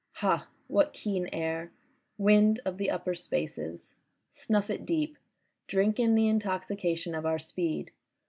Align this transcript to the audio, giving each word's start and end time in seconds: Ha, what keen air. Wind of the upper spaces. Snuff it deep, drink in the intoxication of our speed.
Ha, 0.13 0.47
what 0.65 0.93
keen 0.93 1.27
air. 1.31 1.69
Wind 2.17 2.59
of 2.65 2.79
the 2.79 2.89
upper 2.89 3.13
spaces. 3.13 3.93
Snuff 4.31 4.71
it 4.71 4.83
deep, 4.83 5.15
drink 5.67 5.99
in 5.99 6.15
the 6.15 6.27
intoxication 6.27 7.13
of 7.13 7.23
our 7.23 7.37
speed. 7.37 7.91